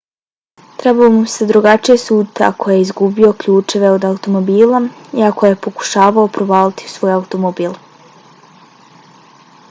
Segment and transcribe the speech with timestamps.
[0.79, 4.79] trebalo bi mu se drugačije suditi ako je izgubio ključeve od automobila
[5.19, 7.77] i ako je pokušavao provaliti u svoj automobil